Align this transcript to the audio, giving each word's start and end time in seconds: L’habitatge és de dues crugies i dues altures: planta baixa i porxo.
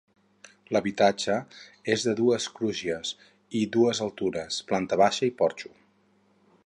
L’habitatge 0.75 1.35
és 1.95 2.05
de 2.07 2.15
dues 2.19 2.47
crugies 2.59 3.11
i 3.61 3.61
dues 3.77 4.01
altures: 4.07 4.59
planta 4.73 4.99
baixa 5.03 5.29
i 5.33 5.35
porxo. 5.43 5.77